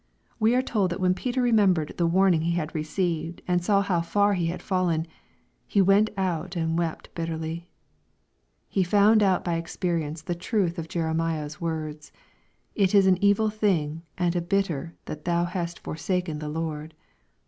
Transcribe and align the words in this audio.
We 0.39 0.55
are 0.55 0.63
told 0.63 0.89
that 0.89 0.99
when 0.99 1.13
Peter 1.13 1.43
remembered 1.43 1.93
the 1.97 2.07
warning 2.07 2.41
he 2.41 2.53
had 2.53 2.73
received, 2.73 3.43
and 3.47 3.63
saw 3.63 3.83
how 3.83 4.01
far 4.01 4.33
he 4.33 4.47
had 4.47 4.63
fallen," 4.63 5.05
he 5.67 5.79
went 5.79 6.09
out 6.17 6.55
and 6.55 6.75
wept 6.75 7.13
bitterly/' 7.13 7.65
He 8.67 8.81
found 8.83 9.21
out 9.21 9.43
by 9.43 9.57
experience 9.57 10.23
the 10.23 10.33
truth 10.33 10.79
of 10.79 10.87
Jeremiah's 10.89 11.61
words, 11.61 12.11
f 12.15 12.19
^^ 12.19 12.19
It 12.73 12.95
is 12.95 13.05
an 13.05 13.23
evil 13.23 13.51
thing 13.51 14.01
and 14.17 14.35
a 14.35 14.41
bitter 14.41 14.95
that 15.05 15.25
thou 15.25 15.45
hast 15.45 15.77
forsaken 15.77 16.37
f 16.37 16.41
the 16.41 16.49
Lord." 16.49 16.95